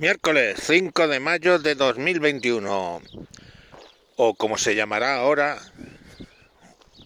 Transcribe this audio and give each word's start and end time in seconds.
Miércoles 0.00 0.60
5 0.62 1.08
de 1.08 1.18
mayo 1.18 1.58
de 1.58 1.74
2021, 1.74 3.02
o 4.14 4.34
como 4.34 4.56
se 4.56 4.76
llamará 4.76 5.16
ahora, 5.16 5.58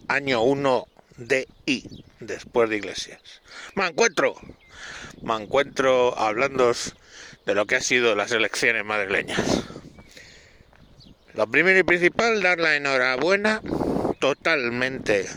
año 0.07 0.43
1 0.43 0.87
de 1.17 1.47
I, 1.65 2.03
después 2.19 2.69
de 2.69 2.77
Iglesias. 2.77 3.19
Me 3.73 3.87
encuentro, 3.87 4.35
me 5.23 5.33
encuentro 5.33 6.15
hablando 6.19 6.71
de 7.47 7.55
lo 7.55 7.65
que 7.65 7.77
ha 7.77 7.81
sido 7.81 8.13
las 8.13 8.31
elecciones 8.31 8.85
madrileñas. 8.85 9.63
Lo 11.33 11.47
primero 11.47 11.79
y 11.79 11.83
principal, 11.83 12.43
dar 12.43 12.59
la 12.59 12.75
enhorabuena 12.75 13.59
totalmente 14.19 15.27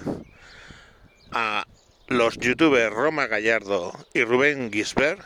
a 1.30 1.66
los 2.08 2.36
youtubers 2.36 2.92
Roma 2.92 3.28
Gallardo 3.28 3.94
y 4.12 4.24
Rubén 4.24 4.70
Gisbert 4.70 5.24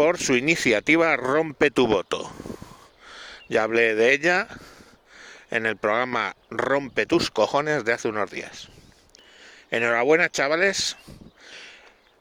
por 0.00 0.16
su 0.16 0.34
iniciativa 0.34 1.14
Rompe 1.18 1.70
tu 1.70 1.86
voto. 1.86 2.32
Ya 3.50 3.64
hablé 3.64 3.94
de 3.94 4.14
ella 4.14 4.48
en 5.50 5.66
el 5.66 5.76
programa 5.76 6.36
Rompe 6.48 7.04
tus 7.04 7.30
cojones 7.30 7.84
de 7.84 7.92
hace 7.92 8.08
unos 8.08 8.30
días. 8.30 8.70
Enhorabuena 9.70 10.30
chavales 10.30 10.96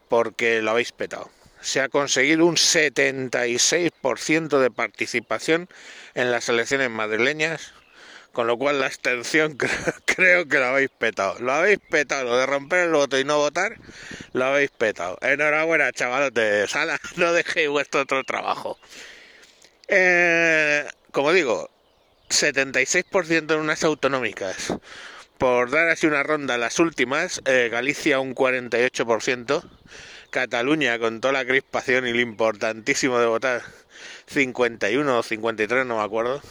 porque 0.09 0.61
lo 0.61 0.71
habéis 0.71 0.91
petado. 0.91 1.31
Se 1.61 1.79
ha 1.79 1.87
conseguido 1.87 2.45
un 2.45 2.57
76% 2.57 4.59
de 4.59 4.71
participación 4.71 5.69
en 6.15 6.31
las 6.31 6.49
elecciones 6.49 6.89
madrileñas 6.89 7.71
con 8.33 8.47
lo 8.47 8.57
cual 8.57 8.79
la 8.79 8.87
abstención 8.87 9.57
creo, 10.05 10.47
que 10.47 10.57
lo 10.57 10.65
habéis 10.65 10.89
petado. 10.89 11.39
Lo 11.39 11.53
habéis 11.53 11.79
petado, 11.79 12.25
lo 12.25 12.37
de 12.37 12.45
romper 12.45 12.87
el 12.87 12.91
voto 12.91 13.19
y 13.19 13.23
no 13.23 13.37
votar, 13.37 13.77
lo 14.33 14.45
habéis 14.45 14.71
petado. 14.71 15.17
Enhorabuena, 15.21 15.91
chavalotes. 15.91 16.71
Sala, 16.71 16.99
no 17.15 17.33
dejéis 17.33 17.69
vuestro 17.69 18.01
otro 18.01 18.23
trabajo. 18.23 18.77
Eh, 19.87 20.85
como 21.11 21.33
digo, 21.33 21.69
76% 22.29 23.53
en 23.53 23.59
unas 23.59 23.83
autonómicas. 23.83 24.73
Por 25.37 25.71
dar 25.71 25.89
así 25.89 26.05
una 26.05 26.21
ronda 26.21 26.57
las 26.57 26.79
últimas, 26.79 27.41
eh, 27.45 27.69
Galicia 27.71 28.19
un 28.19 28.35
48%, 28.35 29.63
Cataluña 30.29 30.99
con 30.99 31.21
toda 31.21 31.33
la 31.33 31.45
crispación 31.45 32.05
y 32.07 32.13
lo 32.13 32.19
importantísimo 32.19 33.19
de 33.19 33.25
votar 33.25 33.61
51 34.27 35.17
o 35.17 35.23
53, 35.23 35.85
no 35.85 35.97
me 35.97 36.03
acuerdo. 36.03 36.41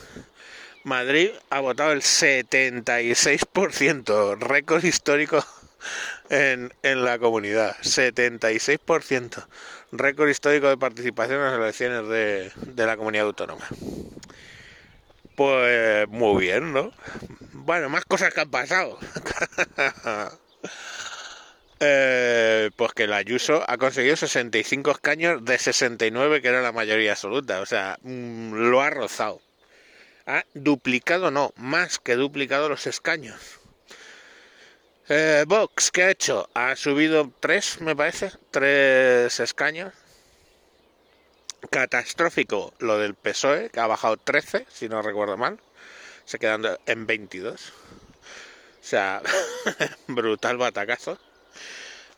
Madrid 0.84 1.30
ha 1.50 1.60
votado 1.60 1.92
el 1.92 2.00
76%, 2.02 4.38
récord 4.38 4.84
histórico 4.84 5.44
en, 6.30 6.72
en 6.82 7.04
la 7.04 7.18
comunidad. 7.18 7.76
76%, 7.78 9.46
récord 9.92 10.28
histórico 10.28 10.68
de 10.68 10.76
participación 10.76 11.40
en 11.40 11.44
las 11.44 11.54
elecciones 11.54 12.08
de, 12.08 12.52
de 12.72 12.86
la 12.86 12.96
comunidad 12.96 13.26
autónoma. 13.26 13.64
Pues 15.36 16.08
muy 16.08 16.42
bien, 16.42 16.72
¿no? 16.72 16.90
Bueno, 17.52 17.88
más 17.88 18.04
cosas 18.04 18.34
que 18.34 18.40
han 18.40 18.50
pasado. 18.50 18.98
Eh, 21.80 22.72
pues 22.74 22.92
que 22.92 23.06
la 23.06 23.18
Ayuso 23.18 23.64
ha 23.68 23.78
conseguido 23.78 24.16
65 24.16 24.90
escaños 24.90 25.44
de 25.44 25.58
69, 25.58 26.42
que 26.42 26.48
era 26.48 26.60
la 26.60 26.72
mayoría 26.72 27.12
absoluta. 27.12 27.60
O 27.60 27.66
sea, 27.66 27.98
mm, 28.02 28.52
lo 28.52 28.82
ha 28.82 28.90
rozado 28.90 29.40
ha 30.28 30.44
duplicado, 30.52 31.30
no, 31.30 31.52
más 31.56 31.98
que 31.98 32.14
duplicado 32.14 32.68
los 32.68 32.86
escaños. 32.86 33.40
Eh, 35.08 35.44
Vox, 35.48 35.90
¿qué 35.90 36.02
ha 36.02 36.10
hecho? 36.10 36.50
Ha 36.52 36.76
subido 36.76 37.32
tres, 37.40 37.80
me 37.80 37.96
parece, 37.96 38.32
tres 38.50 39.40
escaños. 39.40 39.94
Catastrófico 41.70 42.74
lo 42.78 42.98
del 42.98 43.14
PSOE, 43.14 43.70
que 43.70 43.80
ha 43.80 43.86
bajado 43.86 44.18
13, 44.18 44.66
si 44.70 44.88
no 44.88 45.00
recuerdo 45.00 45.38
mal, 45.38 45.58
se 46.26 46.38
quedando 46.38 46.78
en 46.84 47.06
22. 47.06 47.72
O 47.72 47.72
sea, 48.82 49.22
brutal 50.08 50.58
batacazo. 50.58 51.18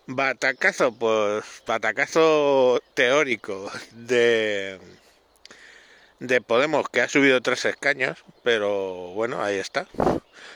Batacazo, 0.06 0.92
pues, 0.92 1.44
batacazo 1.64 2.82
teórico 2.94 3.70
de 3.92 4.80
de 6.20 6.42
Podemos 6.42 6.88
que 6.88 7.00
ha 7.00 7.08
subido 7.08 7.40
tres 7.40 7.64
escaños, 7.64 8.18
pero 8.44 9.08
bueno, 9.14 9.42
ahí 9.42 9.56
está. 9.56 9.88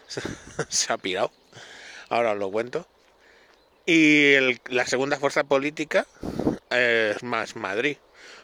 Se 0.69 0.93
ha 0.93 0.99
pirado. 0.99 1.33
Ahora 2.11 2.33
os 2.33 2.39
lo 2.39 2.51
cuento. 2.51 2.87
Y 3.87 4.37
la 4.69 4.87
segunda 4.87 5.19
fuerza 5.19 5.45
política 5.45 6.07
es 6.71 7.23
más 7.23 7.57
Madrid, 7.57 7.97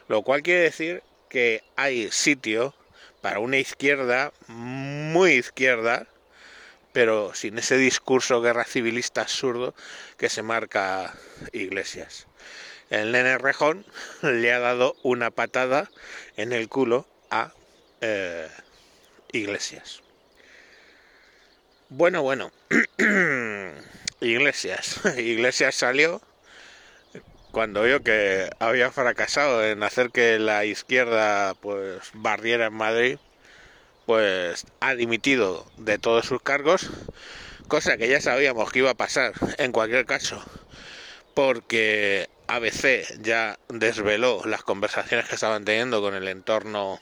lo 0.07 0.23
cual 0.23 0.41
quiere 0.41 0.61
decir 0.61 1.03
que 1.29 1.63
hay 1.75 2.11
sitio 2.11 2.75
para 3.21 3.39
una 3.39 3.57
izquierda 3.57 4.33
muy 4.47 5.33
izquierda, 5.33 6.07
pero 6.91 7.33
sin 7.33 7.57
ese 7.57 7.77
discurso 7.77 8.41
guerra 8.41 8.65
civilista 8.65 9.21
absurdo 9.21 9.73
que 10.17 10.29
se 10.29 10.41
marca 10.41 11.13
Iglesias. 11.53 12.27
El 12.91 13.13
nene 13.13 13.37
Rejón 13.37 13.85
le 14.21 14.53
ha 14.53 14.59
dado 14.59 14.95
una 15.01 15.31
patada 15.31 15.89
en 16.35 16.51
el 16.51 16.67
culo 16.67 17.07
a 17.29 17.53
eh, 18.01 18.49
Iglesias. 19.31 20.01
Bueno, 21.87 22.21
bueno. 22.21 22.51
Iglesias. 24.19 24.99
Iglesias 25.17 25.75
salió 25.75 26.21
cuando 27.51 27.83
vio 27.83 28.03
que 28.03 28.49
había 28.59 28.91
fracasado 28.91 29.65
en 29.65 29.83
hacer 29.83 30.11
que 30.11 30.37
la 30.37 30.65
izquierda 30.65 31.53
pues 31.55 32.01
barriera 32.13 32.67
en 32.67 32.73
Madrid, 32.73 33.17
pues 34.05 34.65
ha 34.81 34.95
dimitido 34.95 35.65
de 35.77 35.97
todos 35.97 36.25
sus 36.25 36.41
cargos, 36.41 36.89
cosa 37.69 37.95
que 37.97 38.09
ya 38.09 38.19
sabíamos 38.19 38.71
que 38.71 38.79
iba 38.79 38.91
a 38.91 38.95
pasar 38.95 39.33
en 39.57 39.71
cualquier 39.71 40.05
caso, 40.05 40.43
porque 41.33 42.29
ABC 42.55 43.21
ya 43.21 43.59
desveló 43.69 44.41
las 44.45 44.63
conversaciones 44.63 45.27
que 45.27 45.35
estaban 45.35 45.65
teniendo 45.65 46.01
con 46.01 46.15
el 46.15 46.27
entorno 46.27 46.99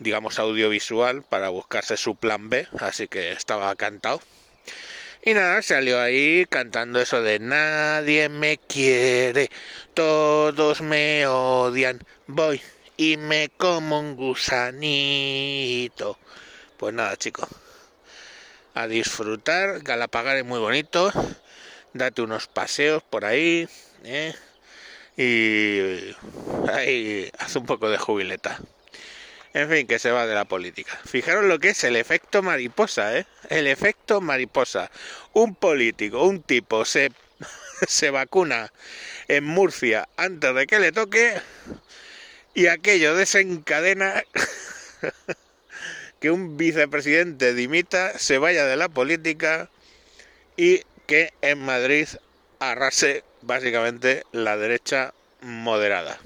digamos, 0.00 0.38
audiovisual 0.38 1.22
para 1.22 1.50
buscarse 1.50 1.96
su 1.96 2.16
plan 2.16 2.48
B, 2.48 2.66
así 2.80 3.06
que 3.06 3.32
estaba 3.32 3.74
cantado. 3.76 4.20
Y 5.22 5.34
nada, 5.34 5.62
salió 5.62 6.00
ahí 6.00 6.46
cantando 6.48 7.00
eso 7.00 7.22
de 7.22 7.38
nadie 7.38 8.30
me 8.30 8.56
quiere, 8.56 9.50
todos 9.92 10.80
me 10.80 11.26
odian, 11.26 12.00
voy 12.26 12.62
y 12.96 13.18
me 13.18 13.50
como 13.50 14.00
un 14.00 14.16
gusanito. 14.16 16.18
Pues 16.78 16.94
nada, 16.94 17.18
chicos, 17.18 17.48
a 18.72 18.86
disfrutar, 18.86 19.80
Galapagar 19.80 20.38
es 20.38 20.46
muy 20.46 20.58
bonito, 20.58 21.12
date 21.92 22.22
unos 22.22 22.46
paseos 22.46 23.02
por 23.02 23.26
ahí, 23.26 23.68
¿eh? 24.04 24.34
Y 25.22 26.16
ahí 26.72 27.30
haz 27.38 27.54
un 27.56 27.66
poco 27.66 27.90
de 27.90 27.98
jubileta. 27.98 28.58
En 29.52 29.68
fin, 29.68 29.86
que 29.86 29.98
se 29.98 30.10
va 30.10 30.26
de 30.26 30.34
la 30.34 30.46
política. 30.46 30.98
Fijaros 31.04 31.44
lo 31.44 31.58
que 31.58 31.70
es 31.70 31.84
el 31.84 31.96
efecto 31.96 32.40
mariposa, 32.40 33.18
¿eh? 33.18 33.26
El 33.50 33.66
efecto 33.66 34.22
mariposa. 34.22 34.90
Un 35.34 35.54
político, 35.54 36.24
un 36.24 36.42
tipo 36.42 36.86
se, 36.86 37.12
se 37.86 38.08
vacuna 38.08 38.72
en 39.28 39.44
Murcia 39.44 40.08
antes 40.16 40.54
de 40.54 40.66
que 40.66 40.78
le 40.78 40.90
toque 40.90 41.34
y 42.54 42.68
aquello 42.68 43.14
desencadena 43.14 44.24
que 46.20 46.30
un 46.30 46.56
vicepresidente 46.56 47.52
dimita, 47.52 48.18
se 48.18 48.38
vaya 48.38 48.64
de 48.64 48.76
la 48.76 48.88
política 48.88 49.68
y 50.56 50.80
que 51.06 51.34
en 51.42 51.58
Madrid 51.58 52.08
arrase 52.58 53.22
básicamente 53.42 54.24
la 54.32 54.56
derecha 54.56 55.14
moderada. 55.40 56.18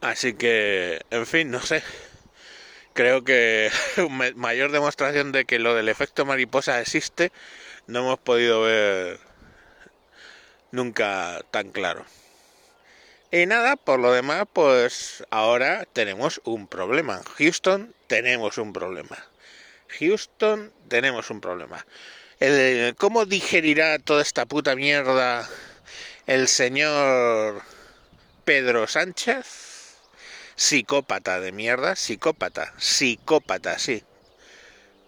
Así 0.00 0.34
que, 0.34 1.00
en 1.10 1.26
fin, 1.26 1.50
no 1.50 1.60
sé. 1.60 1.82
Creo 2.92 3.24
que 3.24 3.70
mayor 4.36 4.70
demostración 4.70 5.32
de 5.32 5.46
que 5.46 5.58
lo 5.58 5.74
del 5.74 5.88
efecto 5.88 6.24
mariposa 6.24 6.80
existe 6.80 7.32
no 7.86 8.00
hemos 8.00 8.18
podido 8.18 8.62
ver 8.62 9.18
nunca 10.70 11.40
tan 11.50 11.70
claro. 11.70 12.04
Y 13.30 13.46
nada, 13.46 13.76
por 13.76 13.98
lo 13.98 14.12
demás, 14.12 14.46
pues 14.52 15.24
ahora 15.30 15.86
tenemos 15.92 16.40
un 16.44 16.68
problema. 16.68 17.22
Houston 17.38 17.92
tenemos 18.06 18.58
un 18.58 18.72
problema. 18.72 19.18
Houston 19.98 20.72
tenemos 20.88 21.30
un 21.30 21.40
problema. 21.40 21.84
¿Cómo 22.98 23.24
digerirá 23.24 23.98
toda 23.98 24.22
esta 24.22 24.44
puta 24.44 24.76
mierda 24.76 25.48
el 26.26 26.48
señor 26.48 27.62
Pedro 28.44 28.86
Sánchez? 28.86 29.64
psicópata 30.56 31.40
de 31.40 31.52
mierda, 31.52 31.96
psicópata, 31.96 32.72
psicópata, 32.78 33.78
sí. 33.78 34.02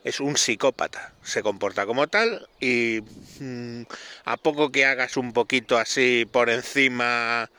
Es 0.04 0.20
un 0.20 0.36
psicópata, 0.36 1.12
se 1.22 1.42
comporta 1.42 1.84
como 1.84 2.06
tal 2.06 2.48
y 2.60 3.00
mm, 3.40 3.82
a 4.24 4.36
poco 4.36 4.70
que 4.70 4.86
hagas 4.86 5.16
un 5.16 5.32
poquito 5.32 5.78
así 5.78 6.26
por 6.30 6.48
encima 6.48 7.50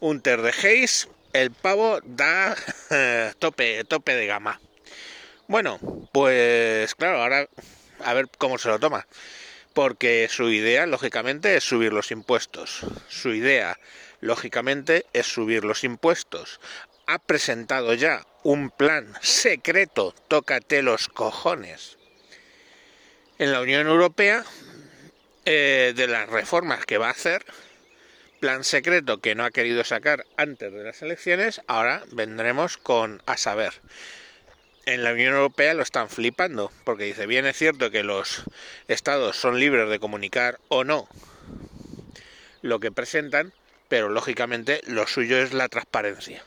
un 0.00 0.20
ter 0.20 0.42
de 0.42 0.88
el 1.32 1.50
pavo 1.52 2.00
da 2.04 2.56
tope, 3.38 3.84
tope 3.84 4.14
de 4.14 4.26
gama. 4.26 4.60
Bueno, 5.48 5.78
pues 6.12 6.94
claro, 6.96 7.22
ahora 7.22 7.48
a 8.04 8.14
ver 8.14 8.28
cómo 8.38 8.58
se 8.58 8.68
lo 8.68 8.78
toma. 8.78 9.06
Porque 9.74 10.28
su 10.30 10.48
idea, 10.50 10.86
lógicamente, 10.86 11.56
es 11.56 11.64
subir 11.64 11.92
los 11.92 12.10
impuestos. 12.10 12.80
Su 13.08 13.34
idea, 13.34 13.78
lógicamente, 14.20 15.06
es 15.12 15.26
subir 15.26 15.64
los 15.64 15.84
impuestos. 15.84 16.60
Ha 17.06 17.18
presentado 17.18 17.94
ya 17.94 18.26
un 18.42 18.70
plan 18.70 19.14
secreto, 19.20 20.14
tócate 20.28 20.82
los 20.82 21.08
cojones, 21.08 21.96
en 23.38 23.52
la 23.52 23.60
Unión 23.60 23.86
Europea 23.86 24.44
eh, 25.44 25.92
de 25.94 26.06
las 26.06 26.28
reformas 26.28 26.86
que 26.86 26.98
va 26.98 27.08
a 27.08 27.12
hacer, 27.12 27.44
plan 28.40 28.64
secreto 28.64 29.20
que 29.20 29.34
no 29.34 29.44
ha 29.44 29.50
querido 29.50 29.84
sacar 29.84 30.24
antes 30.36 30.72
de 30.72 30.84
las 30.84 31.02
elecciones, 31.02 31.60
ahora 31.66 32.02
vendremos 32.12 32.78
con 32.78 33.22
a 33.26 33.36
saber 33.36 33.72
en 34.86 35.02
la 35.02 35.12
Unión 35.12 35.34
Europea 35.34 35.74
lo 35.74 35.82
están 35.82 36.08
flipando, 36.08 36.72
porque 36.84 37.04
dice, 37.04 37.26
bien 37.26 37.44
es 37.44 37.56
cierto 37.56 37.90
que 37.90 38.04
los 38.04 38.44
estados 38.88 39.36
son 39.36 39.60
libres 39.60 39.90
de 39.90 39.98
comunicar 39.98 40.58
o 40.68 40.84
no 40.84 41.06
lo 42.62 42.80
que 42.80 42.92
presentan, 42.92 43.52
pero 43.88 44.08
lógicamente 44.08 44.80
lo 44.86 45.06
suyo 45.06 45.36
es 45.38 45.52
la 45.52 45.68
transparencia. 45.68 46.42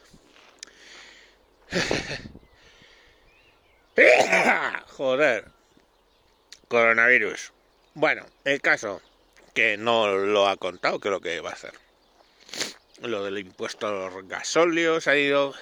Joder, 4.87 5.45
coronavirus. 6.67 7.53
Bueno, 7.93 8.25
el 8.45 8.61
caso 8.61 9.03
que 9.53 9.77
no 9.77 10.07
lo 10.07 10.47
ha 10.47 10.57
contado, 10.57 10.99
creo 10.99 11.19
que 11.19 11.41
va 11.41 11.51
a 11.51 11.53
hacer. 11.53 11.73
Lo 13.01 13.23
del 13.23 13.37
impuesto 13.39 13.87
a 13.87 13.91
los 13.91 14.27
gasóleos 14.27 15.07
ha 15.07 15.17
ido 15.17 15.53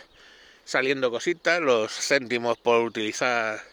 saliendo 0.68 1.10
cositas, 1.10 1.62
los 1.62 1.94
céntimos 1.94 2.58
por 2.58 2.82
utilizar 2.82 3.64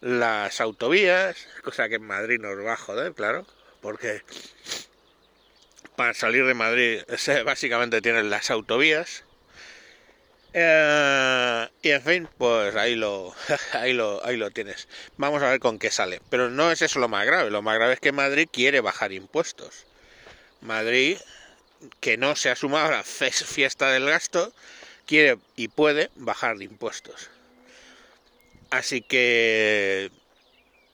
las 0.00 0.60
autovías, 0.62 1.46
cosa 1.62 1.88
que 1.90 1.96
en 1.96 2.06
Madrid 2.06 2.40
nos 2.40 2.56
va 2.64 2.72
a 2.72 2.76
joder, 2.78 3.12
claro, 3.12 3.46
porque 3.82 4.22
para 5.94 6.14
salir 6.14 6.46
de 6.46 6.54
Madrid 6.54 7.02
básicamente 7.44 8.00
tienen 8.00 8.30
las 8.30 8.50
autovías. 8.50 9.24
Eh, 10.54 11.68
y 11.82 11.90
en 11.90 12.02
fin, 12.02 12.28
pues 12.38 12.74
ahí 12.74 12.94
lo, 12.94 13.34
ahí 13.72 13.92
lo, 13.92 14.24
ahí 14.24 14.38
lo 14.38 14.50
tienes. 14.50 14.88
Vamos 15.18 15.42
a 15.42 15.50
ver 15.50 15.60
con 15.60 15.78
qué 15.78 15.90
sale. 15.90 16.22
Pero 16.30 16.48
no 16.48 16.70
es 16.72 16.80
eso 16.82 17.00
lo 17.00 17.08
más 17.08 17.26
grave. 17.26 17.50
Lo 17.50 17.62
más 17.62 17.76
grave 17.76 17.94
es 17.94 18.00
que 18.00 18.12
Madrid 18.12 18.48
quiere 18.50 18.80
bajar 18.80 19.12
impuestos. 19.12 19.86
Madrid, 20.60 21.18
que 22.00 22.16
no 22.16 22.34
se 22.36 22.50
ha 22.50 22.56
sumado 22.56 22.88
a 22.88 22.90
la 22.90 23.02
fiesta 23.04 23.90
del 23.90 24.06
gasto, 24.06 24.52
quiere 25.06 25.38
y 25.56 25.68
puede 25.68 26.10
bajar 26.16 26.58
de 26.58 26.64
impuestos. 26.64 27.30
Así 28.70 29.02
que 29.02 30.10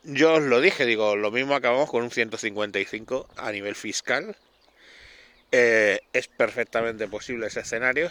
yo 0.03 0.35
os 0.35 0.43
lo 0.43 0.61
dije, 0.61 0.87
digo, 0.87 1.17
lo 1.17 1.31
mismo 1.31 1.55
acabamos 1.55 1.91
con 1.91 2.03
un 2.03 2.11
155 2.11 3.29
a 3.37 3.53
nivel 3.53 3.75
fiscal. 3.75 4.37
Eh, 5.53 6.01
es 6.13 6.29
perfectamente 6.29 7.09
posible 7.09 7.47
ese 7.47 7.61
escenario. 7.61 8.11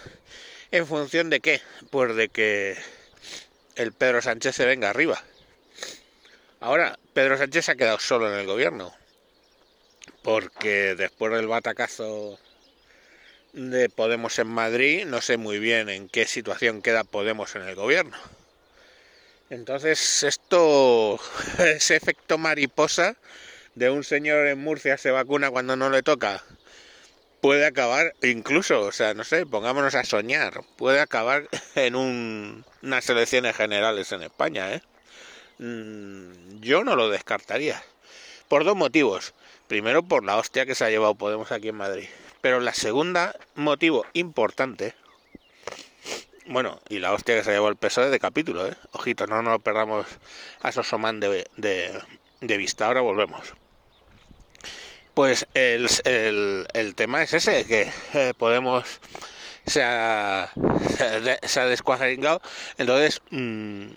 ¿En 0.72 0.88
función 0.88 1.30
de 1.30 1.40
qué? 1.40 1.62
Pues 1.90 2.16
de 2.16 2.30
que 2.30 2.78
el 3.76 3.94
Pedro 3.94 4.22
Sánchez 4.22 4.56
se 4.56 4.66
venga 4.66 4.90
arriba. 4.90 5.22
Ahora, 6.60 6.98
Pedro 7.14 7.38
Sánchez 7.38 7.66
se 7.66 7.72
ha 7.72 7.76
quedado 7.76 8.00
solo 8.00 8.32
en 8.32 8.40
el 8.40 8.46
gobierno. 8.46 8.94
Porque 10.24 10.96
después 10.96 11.32
del 11.34 11.48
batacazo 11.48 12.40
de 13.58 13.90
Podemos 13.90 14.38
en 14.38 14.48
Madrid, 14.48 15.06
no 15.06 15.20
sé 15.20 15.38
muy 15.38 15.58
bien 15.58 15.90
en 15.90 16.10
qué 16.10 16.26
situación 16.26 16.84
queda 16.84 17.04
Podemos 17.04 17.56
en 17.56 17.64
el 17.64 17.74
gobierno. 17.74 18.16
Entonces, 19.50 20.22
esto, 20.24 21.20
ese 21.58 21.96
efecto 21.96 22.38
mariposa 22.38 23.16
de 23.74 23.90
un 23.90 24.04
señor 24.04 24.46
en 24.46 24.60
Murcia 24.60 24.98
se 24.98 25.10
vacuna 25.10 25.50
cuando 25.50 25.76
no 25.76 25.90
le 25.90 26.04
toca, 26.04 26.44
puede 27.42 27.66
acabar, 27.66 28.14
incluso, 28.22 28.82
o 28.82 28.92
sea, 28.92 29.16
no 29.16 29.24
sé, 29.24 29.48
pongámonos 29.48 29.96
a 29.96 30.04
soñar, 30.04 30.62
puede 30.76 31.00
acabar 31.00 31.50
en 31.76 31.96
unas 31.96 33.10
elecciones 33.10 33.56
generales 33.56 34.12
en 34.12 34.22
España, 34.22 34.74
¿eh? 34.74 34.82
Mm, 35.58 36.60
yo 36.62 36.84
no 36.84 36.96
lo 36.96 37.10
descartaría. 37.10 37.84
Por 38.48 38.64
dos 38.64 38.76
motivos. 38.76 39.34
Primero, 39.68 40.04
por 40.04 40.24
la 40.24 40.38
hostia 40.38 40.66
que 40.68 40.76
se 40.76 40.86
ha 40.86 40.90
llevado 40.90 41.16
Podemos 41.16 41.52
aquí 41.52 41.70
en 41.70 41.76
Madrid. 41.76 42.08
Pero 42.48 42.62
la 42.62 42.74
segunda 42.74 43.36
motivo 43.56 44.06
importante, 44.14 44.94
bueno, 46.46 46.80
y 46.88 47.00
la 47.00 47.12
hostia 47.12 47.36
que 47.36 47.44
se 47.44 47.52
llevó 47.52 47.68
el 47.68 47.76
peso 47.76 48.10
de 48.10 48.20
capítulo, 48.22 48.66
¿eh? 48.66 48.74
Ojito, 48.94 49.28
no 49.28 49.42
nos 49.42 49.62
perdamos 49.62 50.08
a 50.62 50.72
Sosoman 50.72 51.20
de, 51.20 51.46
de, 51.58 52.58
vista. 52.58 52.86
Ahora 52.86 53.02
volvemos. 53.02 53.54
Pues 55.14 55.46
el, 55.56 55.90
el, 56.74 56.96
tema 56.96 57.22
es 57.22 57.34
ese, 57.34 57.66
que 57.66 57.92
eh, 58.14 58.34
Podemos 58.38 59.02
se 59.66 59.84
ha, 59.84 60.50
se. 61.44 61.78
Entonces, 62.78 63.22
mm, 63.30 63.88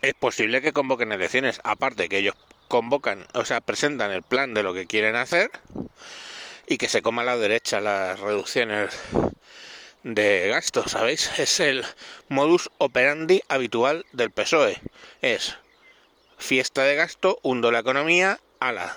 es 0.00 0.14
posible 0.14 0.62
que 0.62 0.72
convoquen 0.72 1.12
elecciones. 1.12 1.60
Aparte 1.64 2.08
que 2.08 2.16
ellos 2.16 2.36
convocan, 2.68 3.26
o 3.34 3.44
sea, 3.44 3.60
presentan 3.60 4.10
el 4.10 4.22
plan 4.22 4.54
de 4.54 4.62
lo 4.62 4.72
que 4.72 4.86
quieren 4.86 5.16
hacer 5.16 5.50
y 6.70 6.78
que 6.78 6.88
se 6.88 7.02
coma 7.02 7.22
a 7.22 7.24
la 7.24 7.36
derecha 7.36 7.80
las 7.80 8.20
reducciones 8.20 8.94
de 10.04 10.46
gastos, 10.46 10.92
¿sabéis? 10.92 11.28
Es 11.36 11.58
el 11.58 11.84
modus 12.28 12.70
operandi 12.78 13.42
habitual 13.48 14.06
del 14.12 14.30
PSOE. 14.30 14.80
Es 15.20 15.56
fiesta 16.38 16.84
de 16.84 16.94
gasto, 16.94 17.40
hundo 17.42 17.72
la 17.72 17.80
economía, 17.80 18.38
ala, 18.60 18.96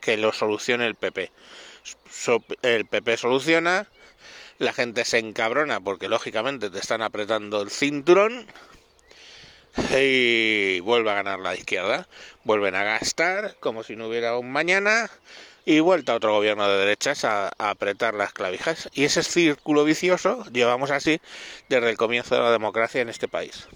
que 0.00 0.16
lo 0.16 0.32
solucione 0.32 0.86
el 0.86 0.94
PP. 0.94 1.30
el 2.62 2.86
PP 2.86 3.18
soluciona, 3.18 3.86
la 4.56 4.72
gente 4.72 5.04
se 5.04 5.18
encabrona 5.18 5.80
porque 5.80 6.08
lógicamente 6.08 6.70
te 6.70 6.78
están 6.78 7.02
apretando 7.02 7.60
el 7.60 7.70
cinturón 7.70 8.46
y 9.94 10.80
vuelve 10.80 11.10
a 11.10 11.16
ganar 11.16 11.38
la 11.40 11.54
izquierda. 11.54 12.08
Vuelven 12.44 12.74
a 12.76 12.82
gastar 12.82 13.56
como 13.60 13.82
si 13.82 13.94
no 13.94 14.08
hubiera 14.08 14.38
un 14.38 14.50
mañana 14.50 15.10
y 15.68 15.80
vuelta 15.80 16.12
a 16.12 16.16
otro 16.16 16.32
gobierno 16.32 16.66
de 16.66 16.78
derechas 16.78 17.26
a, 17.26 17.50
apretar 17.58 18.14
las 18.14 18.32
clavijas. 18.32 18.88
Y 18.94 19.04
ese 19.04 19.22
círculo 19.22 19.84
vicioso 19.84 20.42
llevamos 20.50 20.90
así 20.90 21.20
desde 21.68 21.90
el 21.90 21.98
comienzo 21.98 22.36
de 22.36 22.40
la 22.40 22.50
democracia 22.50 23.02
en 23.02 23.10
este 23.10 23.28
país. 23.28 23.68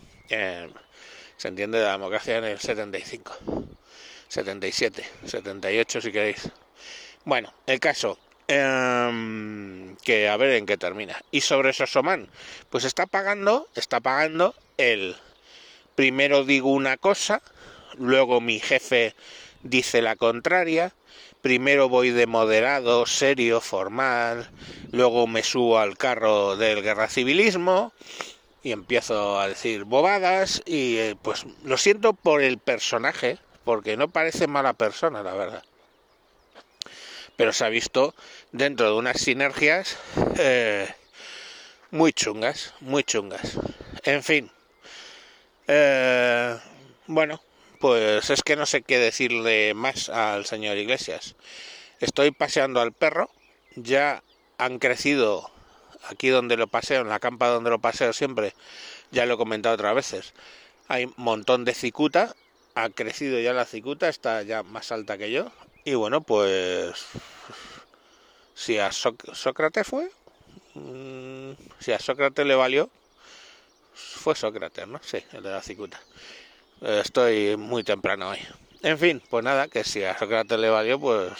se 1.36 1.48
entiende 1.48 1.82
la 1.82 1.92
democracia 1.92 2.38
en 2.38 2.44
el 2.44 2.58
75, 2.58 3.36
77, 4.26 5.04
78 5.26 6.00
si 6.00 6.12
queréis. 6.12 6.48
Bueno, 7.26 7.52
el 7.66 7.78
caso, 7.78 8.18
em, 8.48 9.94
que 9.96 10.30
a 10.30 10.38
ver 10.38 10.52
en 10.52 10.64
qué 10.64 10.78
termina. 10.78 11.22
Y 11.30 11.42
sobre 11.42 11.74
Sosoman, 11.74 12.30
pues 12.70 12.84
está 12.84 13.04
pagando, 13.04 13.68
está 13.74 14.00
pagando 14.00 14.54
el 14.78 15.14
primero 15.94 16.44
digo 16.44 16.70
una 16.70 16.96
cosa, 16.96 17.42
luego 17.98 18.40
mi 18.40 18.60
jefe 18.60 19.14
dice 19.62 20.00
la 20.00 20.16
contraria, 20.16 20.94
primero 21.42 21.88
voy 21.88 22.10
de 22.10 22.26
moderado, 22.26 23.04
serio, 23.04 23.60
formal, 23.60 24.48
luego 24.92 25.26
me 25.26 25.42
subo 25.42 25.78
al 25.78 25.98
carro 25.98 26.56
del 26.56 26.82
guerra 26.82 27.08
civilismo 27.08 27.92
y 28.62 28.70
empiezo 28.70 29.40
a 29.40 29.48
decir 29.48 29.84
bobadas 29.84 30.62
y 30.64 30.96
eh, 30.98 31.16
pues 31.20 31.44
lo 31.64 31.76
siento 31.76 32.12
por 32.12 32.42
el 32.42 32.58
personaje, 32.58 33.38
porque 33.64 33.96
no 33.96 34.08
parece 34.08 34.46
mala 34.46 34.72
persona, 34.72 35.22
la 35.22 35.34
verdad. 35.34 35.64
Pero 37.36 37.52
se 37.52 37.64
ha 37.64 37.68
visto 37.68 38.14
dentro 38.52 38.86
de 38.86 38.94
unas 38.94 39.20
sinergias 39.20 39.98
eh, 40.38 40.88
muy 41.90 42.12
chungas, 42.12 42.72
muy 42.80 43.02
chungas. 43.02 43.58
En 44.04 44.22
fin. 44.22 44.50
Eh, 45.66 46.56
bueno, 47.06 47.40
pues 47.82 48.30
es 48.30 48.44
que 48.44 48.54
no 48.54 48.64
sé 48.64 48.82
qué 48.82 49.00
decirle 49.00 49.74
más 49.74 50.08
al 50.08 50.46
señor 50.46 50.76
Iglesias. 50.78 51.34
Estoy 51.98 52.30
paseando 52.30 52.80
al 52.80 52.92
perro, 52.92 53.28
ya 53.74 54.22
han 54.56 54.78
crecido 54.78 55.50
aquí 56.04 56.28
donde 56.28 56.56
lo 56.56 56.68
paseo, 56.68 57.00
en 57.00 57.08
la 57.08 57.18
campa 57.18 57.48
donde 57.48 57.70
lo 57.70 57.80
paseo 57.80 58.12
siempre, 58.12 58.54
ya 59.10 59.26
lo 59.26 59.34
he 59.34 59.36
comentado 59.36 59.74
otras 59.74 59.96
veces. 59.96 60.32
Hay 60.86 61.06
un 61.06 61.14
montón 61.16 61.64
de 61.64 61.74
cicuta, 61.74 62.36
ha 62.76 62.88
crecido 62.88 63.40
ya 63.40 63.52
la 63.52 63.64
cicuta, 63.64 64.08
está 64.08 64.42
ya 64.42 64.62
más 64.62 64.92
alta 64.92 65.18
que 65.18 65.32
yo. 65.32 65.50
Y 65.84 65.94
bueno, 65.94 66.20
pues 66.20 67.04
si 68.54 68.78
a 68.78 68.92
Sócrates 68.92 69.88
fue, 69.88 70.08
mm, 70.74 71.54
si 71.80 71.90
a 71.90 71.98
Sócrates 71.98 72.46
le 72.46 72.54
valió, 72.54 72.88
fue 73.92 74.36
Sócrates, 74.36 74.86
¿no? 74.86 75.00
Sí, 75.02 75.18
el 75.32 75.42
de 75.42 75.50
la 75.50 75.62
cicuta. 75.62 76.00
Estoy 76.82 77.56
muy 77.56 77.84
temprano 77.84 78.30
hoy. 78.30 78.38
En 78.82 78.98
fin, 78.98 79.22
pues 79.30 79.44
nada, 79.44 79.68
que 79.68 79.84
si 79.84 80.02
a 80.02 80.18
Sócrates 80.18 80.58
le 80.58 80.68
valió, 80.68 80.98
pues 80.98 81.32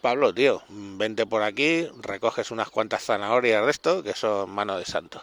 Pablo, 0.00 0.34
tío, 0.34 0.60
vente 0.68 1.24
por 1.24 1.44
aquí, 1.44 1.86
recoges 2.00 2.50
unas 2.50 2.68
cuantas 2.68 3.04
zanahorias 3.04 3.64
de 3.64 3.70
esto, 3.70 4.02
que 4.02 4.14
son 4.14 4.50
mano 4.50 4.76
de 4.76 4.84
santo. 4.84 5.22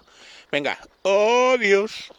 Venga, 0.49 0.79
adiós. 1.03 2.09